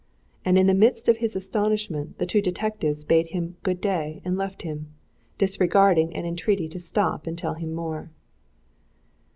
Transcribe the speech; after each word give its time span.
And 0.43 0.57
in 0.57 0.65
the 0.65 0.73
midst 0.73 1.07
of 1.09 1.17
his 1.17 1.35
astonishment 1.35 2.17
the 2.17 2.25
two 2.25 2.41
detectives 2.41 3.03
bade 3.05 3.27
him 3.27 3.57
good 3.61 3.79
day 3.79 4.19
and 4.25 4.35
left 4.35 4.63
him, 4.63 4.87
disregarding 5.37 6.15
an 6.15 6.25
entreaty 6.25 6.67
to 6.69 6.79
stop 6.79 7.27
and 7.27 7.37
tell 7.37 7.53
him 7.53 7.71
more. 7.71 8.09